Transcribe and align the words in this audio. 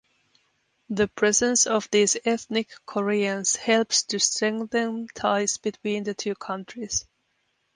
The 0.89 1.07
presence 1.09 1.67
of 1.67 1.87
these 1.91 2.17
ethnic 2.25 2.71
Koreans 2.87 3.55
helps 3.57 4.01
to 4.05 4.19
strengthen 4.19 5.07
ties 5.13 5.57
between 5.59 6.05
the 6.05 6.15
two 6.15 6.33
countries. 6.33 7.05